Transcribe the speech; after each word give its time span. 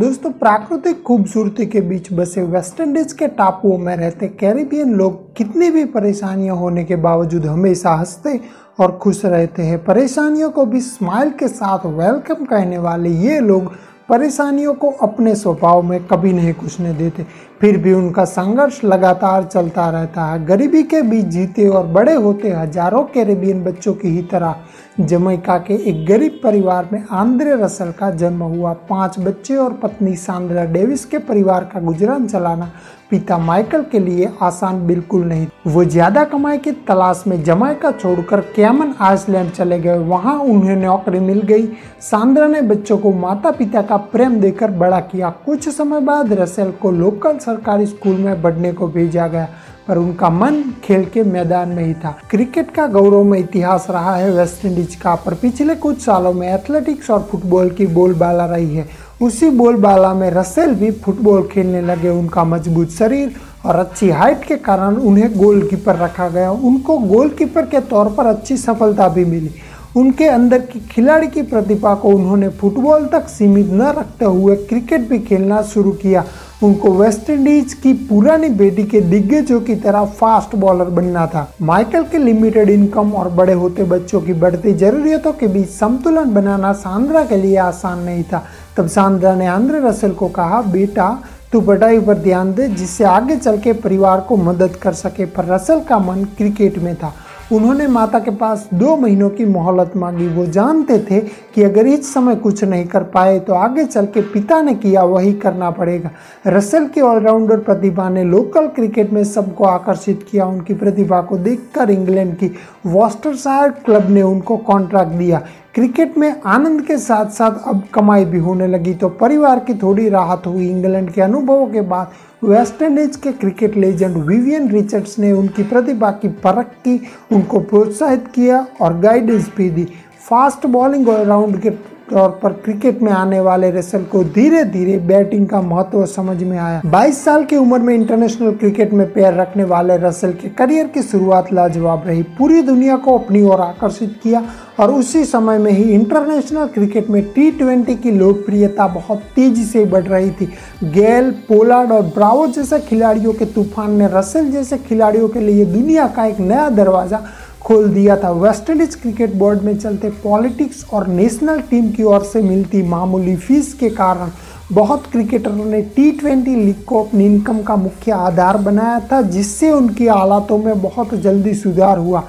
दोस्तों, 0.00 0.30
प्राकृतिक 0.30 1.02
खूबसूरती 1.02 1.66
के 1.66 1.80
बीच 1.80 2.12
बसे 2.12 2.42
वेस्ट 2.42 2.80
इंडीज 2.80 3.12
के 3.12 3.26
टापुओं 3.26 3.78
में 3.78 3.96
रहते 3.96 4.28
कैरिबियन 4.28 4.92
लोग 4.94 5.36
कितनी 5.36 5.70
भी 5.70 5.84
परेशानियाँ 5.84 6.56
होने 6.56 6.84
के 6.84 6.96
बावजूद 6.96 7.46
हमेशा 7.46 7.90
हँसते 7.90 8.40
और 8.80 8.92
खुश 8.92 9.24
रहते 9.24 9.62
हैं। 9.62 9.84
परेशानियों 9.84 10.50
को 10.50 10.64
भी 10.66 10.80
स्माइल 10.80 11.30
के 11.30 11.48
साथ 11.48 11.86
वेलकम 11.86 12.44
कहने 12.44 12.78
वाले 12.78 13.10
ये 13.10 13.40
लोग 13.40 13.72
परेशानियों 14.08 14.74
को 14.74 14.90
अपने 14.90 15.34
स्वभाव 15.34 15.82
में 15.82 16.04
कभी 16.06 16.32
नहीं 16.32 16.54
घुसने 16.54 16.92
देते। 16.92 17.26
फिर 17.60 17.76
भी 17.78 17.92
उनका 17.92 18.24
संघर्ष 18.24 18.82
लगातार 18.84 19.44
चलता 19.44 19.88
रहता 19.90 20.24
है। 20.24 20.44
गरीबी 20.46 20.82
के 20.82 21.00
बीच 21.02 21.26
जीते 21.26 21.68
और 21.68 21.86
बड़े 21.88 22.14
होते 22.14 22.50
हज़ारों 22.50 23.02
कैरेबियन 23.04 23.62
बच्चों 23.64 23.94
की 23.94 24.08
ही 24.08 24.22
तरह। 24.22 24.54
जमैका 25.00 25.56
के 25.58 25.74
एक 25.90 26.04
गरीब 26.06 26.38
परिवार 26.42 26.88
में 26.92 27.02
आंद्रे 27.12 27.54
रसल 27.54 27.90
का 27.92 28.10
जन्म 28.12 28.42
हुआ। 28.42 28.72
पाँच 28.90 29.18
बच्चे 29.20 29.56
और 29.56 29.72
पत्नी 29.82 30.14
सांद्रा 30.16 30.64
डेविस 30.66 31.04
के 31.04 31.18
परिवार 31.20 31.64
का 31.64 31.80
गुजरान 31.80 32.26
चलाना 32.26 32.70
पिता 33.10 33.36
माइकल 33.38 33.82
के 33.82 33.98
लिए 33.98 34.28
आसान 34.42 34.86
बिल्कुल 34.86 35.24
नहीं। 35.24 35.46
वो 35.66 35.84
ज़्यादा 35.84 36.22
कमाई 36.24 36.58
की 36.58 36.70
तलाश 36.88 37.22
में 37.26 37.42
जमैका 37.44 37.90
छोड़कर 37.92 38.40
कैमन 38.56 38.94
आइसलैंड 39.00 39.50
चले 39.50 39.78
गए। 39.80 39.98
वहाँ 39.98 40.38
उन्हें 40.40 40.76
नौकरी 40.76 41.20
मिल 41.20 41.40
गई। 41.42 41.66
सांद्रा 42.02 42.46
ने 42.46 42.62
बच्चों 42.62 42.98
को 42.98 43.12
माता 43.14 43.50
पिता 43.50 43.82
का 43.82 43.96
प्रेम 43.96 44.40
देकर 44.40 44.70
बड़ा 44.72 45.00
किया। 45.02 45.30
कुछ 45.46 45.68
समय 45.68 46.00
बाद 46.00 46.32
रसेल 46.32 46.70
को 46.72 46.90
लोकल 46.92 47.38
सरकारी 47.46 47.86
स्कूल 47.86 48.16
में 48.16 48.42
बढ़ने 48.42 48.72
को 48.72 48.86
भेजा 48.88 49.26
गया, 49.28 49.48
पर 49.88 49.98
उनका 49.98 50.28
मन 50.30 50.62
खेल 50.84 51.04
के 51.04 51.22
मैदान 51.24 51.68
में 51.68 51.84
ही 51.84 51.92
था। 51.94 52.16
क्रिकेट 52.30 52.70
का 52.70 52.86
गौरव 52.86 53.24
में 53.24 53.38
इतिहास 53.38 53.86
रहा 53.90 54.14
है। 54.16 54.30
वेस्ट 54.30 54.64
इंडीज 54.64 54.94
का 54.94 55.14
पर 55.16 55.34
पिछले 55.34 55.74
कुछ 55.76 56.00
सालों 56.00 56.32
में 56.32 56.48
एथलेटिक्स 56.48 57.10
और 57.10 57.28
फुटबॉल 57.30 57.70
की 57.70 57.86
बोलबाला 57.88 58.46
रही 58.46 58.76
है। 58.76 58.88
उसी 59.22 59.50
बोलबाला 59.50 60.12
में 60.14 60.30
रसेल 60.30 60.74
भी 60.74 60.90
फुटबॉल 61.04 61.46
खेलने 61.52 61.80
लगे। 61.82 62.08
उनका 62.08 62.44
मज़बूत 62.44 62.90
शरीर 62.90 63.34
और 63.66 63.76
अच्छी 63.76 64.10
हाइट 64.10 64.44
के 64.44 64.56
कारण 64.56 64.96
उन्हें 64.96 65.32
गोलकीपर 65.38 65.96
रखा 65.96 66.28
गया। 66.28 66.50
उनको 66.50 66.98
गोलकीपर 66.98 67.66
के 67.66 67.80
तौर 67.86 68.12
पर 68.12 68.26
अच्छी 68.26 68.56
सफलता 68.56 69.08
भी 69.08 69.24
मिली। 69.24 69.54
उनके 69.96 70.26
अंदर 70.26 70.58
की 70.62 70.80
खिलाड़ी 70.90 71.26
की 71.26 71.42
प्रतिभा 71.42 71.94
को 71.94 72.08
उन्होंने 72.08 72.48
फुटबॉल 72.50 73.06
तक 73.06 73.28
सीमित 73.28 73.70
न 73.72 73.82
रखते 73.98 74.24
हुए 74.24 74.56
क्रिकेट 74.56 75.08
भी 75.08 75.18
खेलना 75.18 75.60
शुरू 75.64 75.90
किया। 75.92 76.24
उनको 76.62 76.92
वेस्ट 76.92 77.30
इंडीज 77.30 77.74
की 77.74 77.92
पुरानी 77.92 78.48
बेटी 78.48 78.84
के 78.84 79.00
दिग्गजों 79.00 79.60
की 79.60 79.74
तरह 79.74 80.04
फास्ट 80.04 80.56
बॉलर 80.56 80.84
बनना 80.84 81.26
था। 81.26 81.52
माइकल 81.62 82.04
के 82.04 82.18
लिमिटेड 82.18 82.70
इनकम 82.70 83.12
और 83.12 83.28
बड़े 83.28 83.52
होते 83.52 83.84
बच्चों 83.84 84.20
की 84.20 84.32
बढ़ती 84.32 84.72
जरूरतों 84.72 85.32
के 85.32 85.46
बीच 85.46 85.68
संतुलन 85.68 86.34
बनाना 86.34 86.72
सांद्रा 86.72 87.24
के 87.24 87.36
लिए 87.36 87.56
आसान 87.56 87.98
नहीं 87.98 88.24
था। 88.24 88.44
तब 88.76 88.86
सांद्रा 88.86 89.34
ने 89.34 89.46
आंद्रे 89.46 89.80
रसल 89.80 90.10
को 90.10 90.28
कहा, 90.28 90.62
बेटा, 90.62 91.22
तू 91.52 91.60
पढ़ाई 91.60 92.00
पर 92.00 92.14
ध्यान 92.14 92.54
दे, 92.54 92.68
जिससे 92.68 93.04
आगे 93.04 93.36
चल 93.36 93.58
के 93.58 93.72
परिवार 93.72 94.20
को 94.20 94.36
मदद 94.36 94.76
कर 94.76 94.92
सके। 94.92 95.24
पर 95.26 95.44
रसल 95.44 95.80
का 95.80 95.98
मन 95.98 96.24
क्रिकेट 96.24 96.78
में 96.78 96.96
था। 96.96 97.12
उन्होंने 97.52 97.86
माता 97.86 98.18
के 98.18 98.30
पास 98.30 98.68
दो 98.74 98.96
महीनों 98.96 99.28
की 99.30 99.44
मोहलत 99.44 99.92
मांगी। 99.96 100.26
वो 100.28 100.46
जानते 100.46 100.98
थे 101.00 101.20
कि 101.54 101.62
अगर 101.62 101.86
इस 101.86 102.12
समय 102.14 102.34
कुछ 102.36 102.62
नहीं 102.64 102.86
कर 102.86 103.02
पाए 103.04 103.38
तो 103.40 103.54
आगे 103.54 103.84
चल 103.84 104.06
के 104.06 104.20
पिता 104.22 104.60
ने 104.62 104.74
किया 104.74 105.02
वही 105.04 105.32
करना 105.34 105.70
पड़ेगा। 105.70 106.10
रसल 106.46 106.86
की 106.86 107.00
ऑलराउंडर 107.00 107.58
प्रतिभा 107.58 108.08
ने 108.08 108.24
लोकल 108.24 108.66
क्रिकेट 108.68 109.12
में 109.12 109.22
सबको 109.24 109.64
आकर्षित 109.64 110.26
किया। 110.30 110.46
उनकी 110.46 110.74
प्रतिभा 110.74 111.20
को 111.20 111.38
देखकर 111.38 111.90
इंग्लैंड 111.90 112.34
की 112.36 112.50
वॉस्टरशायर 112.86 113.70
क्लब 113.84 114.10
ने 114.10 114.22
उनको 114.22 114.56
कॉन्ट्रैक्ट 114.56 115.12
दिया। 115.12 115.42
क्रिकेट 115.76 116.16
में 116.18 116.40
आनंद 116.46 116.80
के 116.82 116.96
साथ 116.98 117.30
साथ 117.30 117.66
अब 117.66 117.82
कमाई 117.94 118.24
भी 118.24 118.38
होने 118.38 118.66
लगी। 118.66 118.92
तो 118.94 119.08
परिवार 119.08 119.58
की 119.58 119.74
थोड़ी 119.74 120.08
राहत 120.08 120.46
हुई 120.46 120.68
इंग्लैंड 120.68 121.10
के 121.10 121.20
अनुभवों 121.22 121.66
के 121.66 121.80
बाद 121.80 122.12
वेस्टइंडीज 122.44 123.16
के 123.16 123.32
क्रिकेट 123.32 123.76
लेजेंड 123.76 124.16
विवियन 124.16 124.70
रिचर्ड्स 124.70 125.18
ने 125.18 125.32
उनकी 125.32 125.62
प्रतिभा 125.62 126.10
की 126.12 126.28
परख 126.28 126.70
की, 126.84 127.00
उनको 127.32 127.60
प्रोत्साहित 127.60 128.28
किया 128.34 128.66
और 128.80 128.98
गाइडेंस 129.00 129.50
भी 129.56 129.68
दी। 129.70 129.86
फास्ट 130.26 130.64
बॉलिंग 130.66 131.08
ऑलराउंड 131.08 131.60
के 131.62 131.70
तौर 132.10 132.28
पर 132.42 132.52
क्रिकेट 132.64 133.02
में 133.02 133.10
आने 133.12 133.38
वाले 133.40 133.70
रसल 133.70 134.04
को 134.04 134.22
धीरे 134.24 134.62
धीरे 134.64 134.96
बैटिंग 134.98 135.46
का 135.48 135.60
महत्व 135.62 136.04
समझ 136.06 136.42
में 136.42 136.56
आया। 136.58 136.80
22 136.86 137.22
साल 137.24 137.44
की 137.44 137.56
उम्र 137.56 137.78
में 137.78 137.94
इंटरनेशनल 137.94 138.52
क्रिकेट 138.52 138.92
में 138.92 139.06
पैर 139.12 139.34
रखने 139.34 139.64
वाले 139.64 139.96
रसल 139.98 140.32
के 140.32 140.48
करियर 140.48 140.86
की 140.86 141.02
शुरुआत 141.02 141.52
लाजवाब 141.52 142.06
रही। 142.06 142.22
पूरी 142.38 142.62
दुनिया 142.62 142.96
को 142.96 143.16
अपनी 143.18 143.42
ओर 143.42 143.60
आकर्षित 143.60 144.18
किया 144.22 144.42
और 144.80 144.92
उसी 144.92 145.24
समय 145.24 145.58
में 145.58 145.70
ही 145.72 145.82
इंटरनेशनल 145.92 146.66
क्रिकेट 146.66 147.10
में 147.10 147.22
टी 147.32 147.50
ट्वेंटी 147.52 147.96
की 147.96 148.10
लोकप्रियता 148.10 148.86
बहुत 148.88 149.22
तेज़ी 149.36 149.64
से 149.64 149.84
बढ़ 149.84 150.04
रही 150.04 150.30
थी। 150.30 150.52
गेल, 150.84 151.30
पोलार्ड 151.48 151.92
और 151.92 152.02
ब्रावो 152.14 152.46
जैसे 152.48 152.80
खिलाड़ियों 152.80 153.32
के 153.32 153.44
तूफ़ान 153.46 153.92
ने 153.92 154.08
रसल 154.12 154.50
जैसे 154.50 154.78
खिलाड़ियों 154.78 155.28
के 155.28 155.40
लिए 155.40 155.64
दुनिया 155.66 156.06
का 156.08 156.24
एक 156.24 156.40
नया 156.40 156.68
दरवाज़ा 156.72 157.24
खोल 157.66 157.88
दिया 157.88 158.16
था। 158.16 158.30
वेस्टइंडीज 158.32 158.94
क्रिकेट 158.94 159.34
बोर्ड 159.34 159.62
में 159.62 159.76
चलते 159.78 160.08
पॉलिटिक्स 160.24 160.84
और 160.94 161.06
नेशनल 161.06 161.60
टीम 161.60 161.90
की 161.92 162.02
ओर 162.02 162.24
से 162.24 162.42
मिलती 162.42 162.82
मामूली 162.82 163.36
फ़ीस 163.36 163.72
के 163.74 163.88
कारण 163.90 164.30
बहुत 164.72 165.06
क्रिकेटरों 165.12 165.64
ने 165.64 165.80
टी 165.96 166.10
ट्वेंटी 166.12 166.54
लीग 166.54 166.84
को 166.84 167.02
अपनी 167.02 167.26
इनकम 167.26 167.62
का 167.62 167.76
मुख्य 167.76 168.12
आधार 168.12 168.56
बनाया 168.58 169.00
था, 169.00 169.20
जिससे 169.22 169.70
उनकी 169.70 170.06
हालातों 170.06 170.58
में 170.58 170.80
बहुत 170.82 171.14
जल्दी 171.16 171.54
सुधार 171.54 171.98
हुआ। 171.98 172.22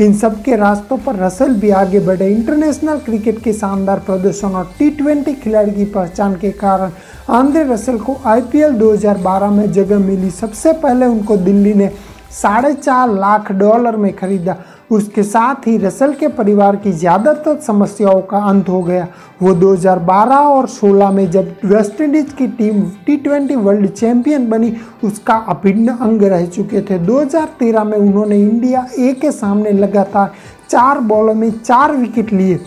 इन 0.00 0.14
सब 0.14 0.42
के 0.42 0.56
रास्तों 0.56 0.98
पर 0.98 1.16
रसल 1.16 1.54
भी 1.54 1.70
आगे 1.70 2.00
बढ़े। 2.00 2.28
इंटरनेशनल 2.28 2.98
क्रिकेट 2.98 3.42
के 3.42 3.52
शानदार 3.52 3.98
प्रदर्शन 3.98 4.48
और 4.48 4.70
टी 4.78 4.90
ट्वेंटी 4.90 5.34
खिलाड़ी 5.34 5.72
की 5.72 5.84
पहचान 5.84 6.34
के 6.34 6.50
कारण 6.50 6.90
आंद्रे 7.30 7.64
रसल 7.64 7.98
को 7.98 8.16
आईपीएल 8.26 8.78
2012 8.78 9.50
में 9.50 9.70
जगह 9.72 9.98
मिली। 9.98 10.30
सबसे 10.30 10.72
पहले 10.72 11.06
उनको 11.06 11.36
दिल्ली 11.38 11.74
ने 11.74 11.90
साढ़े 12.32 12.72
चार 12.74 13.08
लाख 13.10 13.50
डॉलर 13.52 13.96
में 13.96 14.12
खरीदा। 14.16 14.56
उसके 14.90 15.22
साथ 15.22 15.66
ही 15.66 15.76
रसल 15.78 16.12
के 16.12 16.28
परिवार 16.28 16.76
की 16.76 16.92
ज़्यादातर 16.92 17.58
समस्याओं 17.60 18.20
का 18.22 18.38
अंत 18.48 18.68
हो 18.68 18.82
गया। 18.82 19.06
वो 19.42 19.54
2012 19.54 20.46
और 20.46 20.68
16 20.68 21.10
में 21.10 21.30
जब 21.30 21.54
वेस्टइंडीज 21.64 22.32
की 22.32 22.46
टीम 22.48 22.82
टी 23.06 23.56
वर्ल्ड 23.56 23.88
चैंपियन 23.88 24.48
बनी, 24.50 24.72
उसका 25.04 25.34
अभिन्न 25.48 25.96
अंग 25.98 26.22
रह 26.24 26.46
चुके 26.46 26.80
थे। 26.80 26.98
2013 27.00 27.84
में 27.84 27.96
उन्होंने 27.98 28.40
इंडिया 28.40 28.86
ए 28.98 29.12
के 29.12 29.32
सामने 29.32 29.72
लगातार 29.72 30.32
चार 30.68 31.00
बॉलों 31.00 31.34
में 31.34 31.50
चार 31.52 31.96
विकेट 31.96 32.32
लिए। 32.32 32.58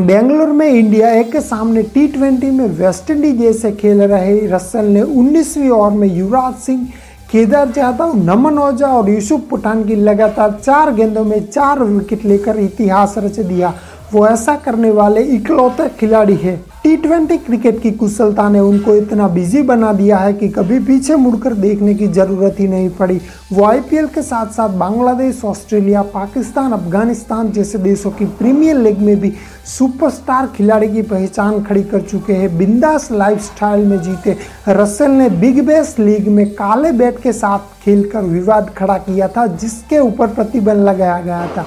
बेंगलुरु 0.00 0.52
में 0.54 0.68
इंडिया 0.68 1.10
ए 1.10 1.22
के 1.24 1.40
सामने 1.40 1.82
टी 1.84 2.06
ट्वेंटी 2.08 2.50
में 2.50 2.66
वेस्टइंडीज 2.68 3.40
जैसे 3.40 3.72
खेल 3.72 4.02
रहे। 4.02 4.38
रसल 4.48 4.86
ने 4.86 5.02
19वीं 5.02 5.70
ओवर 5.70 5.90
में 5.90 6.08
युवराज 6.08 6.54
सिंह 6.56 6.86
केदार 7.32 7.68
जाधव 7.70 8.12
नमन 8.18 8.58
ओझा 8.58 8.86
और 8.88 9.08
यूसुफ 9.10 9.40
पठान 9.50 9.84
की 9.86 9.94
लगातार 9.96 10.52
चार 10.54 10.92
गेंदों 10.94 11.24
में 11.24 11.46
चार 11.46 11.82
विकेट 11.82 12.24
लेकर 12.24 12.58
इतिहास 12.58 13.14
रच 13.18 13.38
दिया। 13.40 13.72
वो 14.12 14.26
ऐसा 14.26 14.54
करने 14.56 14.90
वाले 14.90 15.22
इकलौते 15.34 15.88
खिलाड़ी 15.98 16.34
है। 16.36 16.56
टी 16.82 16.96
ट्वेंटी 16.96 17.36
क्रिकेट 17.38 17.80
की 17.82 17.90
कुशलता 17.90 18.48
ने 18.48 18.60
उनको 18.60 18.94
इतना 18.94 19.26
बिज़ी 19.28 19.62
बना 19.62 19.92
दिया 19.92 20.18
है 20.18 20.32
कि 20.32 20.48
कभी 20.48 20.78
पीछे 20.80 21.16
मुड़कर 21.16 21.54
देखने 21.54 21.94
की 21.94 22.06
ज़रूरत 22.08 22.56
ही 22.60 22.66
नहीं 22.68 22.88
पड़ी। 22.90 23.20
वो 23.52 23.64
आईपीएल 23.64 24.06
के 24.06 24.22
साथ 24.22 24.46
साथ 24.46 24.68
बांग्लादेश, 24.78 25.44
ऑस्ट्रेलिया, 25.44 26.02
पाकिस्तान, 26.14 26.72
अफ़गानिस्तान 26.72 27.50
जैसे 27.52 27.78
देशों 27.78 28.10
की 28.10 28.24
प्रीमियर 28.38 28.76
लीग 28.76 28.98
में 28.98 29.20
भी 29.20 29.32
सुपरस्टार 29.66 30.46
खिलाड़ी 30.56 30.88
की 30.88 31.02
पहचान 31.02 31.62
खड़ी 31.64 31.82
कर 31.82 32.00
चुके 32.00 32.32
हैं। 32.32 32.56
बिंदास 32.58 33.08
लाइफस्टाइल 33.12 33.86
में 33.86 34.00
जीते 34.02 34.36
रसल 34.68 35.10
ने 35.10 35.28
बिग 35.30 35.64
बेस 35.66 35.94
लीग 35.98 36.28
में 36.28 36.46
काले 36.54 36.92
बैट 36.92 37.20
के 37.22 37.32
साथ 37.32 37.84
खेलकर 37.84 38.22
विवाद 38.22 38.70
खड़ा 38.76 38.98
किया 38.98 39.28
था, 39.28 39.46
जिसके 39.46 39.98
ऊपर 39.98 40.26
प्रतिबंध 40.28 40.84
लगाया 40.84 41.20
गया 41.20 41.46
था। 41.46 41.66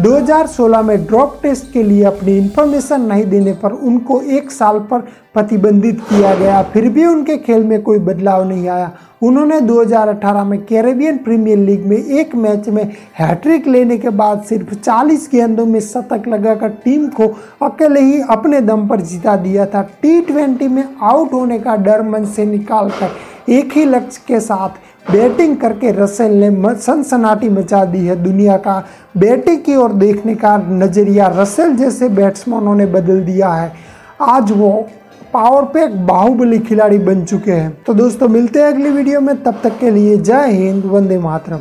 2016 0.00 0.82
में 0.82 1.04
ड्रॉप 1.06 1.38
टेस्ट 1.42 1.72
के 1.72 1.82
लिए 1.82 2.04
अपनी 2.04 2.36
इंफॉर्मेशन 2.38 3.00
नहीं 3.00 3.24
देने 3.24 3.52
पर 3.52 3.72
उनको 3.72 4.20
एक 4.20 4.50
साल 4.50 4.78
पर 4.78 5.00
प्रतिबंधित 5.34 6.00
किया 6.00 6.34
गया। 6.34 6.62
फिर 6.62 6.88
भी 6.88 7.04
उनके 7.06 7.36
खेल 7.36 7.64
में 7.64 7.82
कोई 7.82 7.98
बदलाव 7.98 8.48
नहीं 8.48 8.68
आया। 8.68 8.90
उन्होंने 9.22 9.60
2018 9.60 10.44
में 10.44 10.58
कैरेबियन 10.66 11.18
प्रीमियर 11.18 11.58
लीग 11.58 11.86
में 11.86 11.96
एक 11.96 12.34
मैच 12.34 12.68
में 12.68 12.84
हैट्रिक 13.18 13.66
लेने 13.66 13.98
के 13.98 14.08
बाद 14.08 14.42
सिर्फ़ 14.42 14.74
40 14.74 15.28
गेंदों 15.32 15.66
में 15.66 15.80
शतक 15.80 16.22
लगाकर 16.28 16.68
टीम 16.84 17.06
को 17.08 17.26
अकेले 17.66 18.00
ही 18.00 18.22
अपने 18.30 18.60
दम 18.60 18.86
पर 18.88 19.00
जिता 19.00 19.36
दिया 19.36 19.66
था। 19.66 19.82
टी 20.02 20.20
ट्वेंटी 20.20 20.68
में 20.68 20.84
आउट 21.02 21.32
होने 21.32 21.58
का 21.58 21.76
डर 21.76 22.02
मन 22.02 22.24
से 22.26 22.44
निकालकर 22.44 23.10
एक 23.48 23.72
ही 23.72 23.84
लक्ष्य 23.84 24.20
के 24.28 24.40
साथ 24.40 25.12
बैटिंग 25.12 25.56
करके 25.56 25.90
रसेल 25.92 26.32
ने 26.32 26.74
सनसनाटी 26.74 27.48
मचा 27.48 27.84
दी 27.84 28.06
है 28.06 28.16
दुनिया 28.16 28.56
का। 28.56 28.84
बैटिंग 29.16 29.58
की 29.58 29.76
ओर 29.76 29.92
देखने 29.92 30.34
का 30.34 30.56
नज़रिया 30.56 31.26
रसेल 31.26 31.76
जैसे 31.76 32.08
बैट्समैनों 32.08 32.74
ने 32.74 32.86
बदल 32.86 33.20
दिया 33.20 33.48
है। 33.48 33.72
आज 34.20 34.52
वो 34.52 34.88
पावर 35.32 35.62
पैक 35.62 36.06
बाहुबली 36.06 36.58
खिलाड़ी 36.58 36.98
बन 36.98 37.24
चुके 37.24 37.52
हैं। 37.52 37.78
तो 37.86 37.94
दोस्तों, 37.94 38.28
मिलते 38.28 38.60
हैं 38.60 38.66
अगली 38.66 38.90
वीडियो 38.90 39.20
में। 39.20 39.42
तब 39.42 39.60
तक 39.62 39.78
के 39.78 39.90
लिए 39.90 40.16
जय 40.16 40.46
हिंद, 40.46 40.84
वंदे 40.84 41.18
मातरम। 41.18 41.60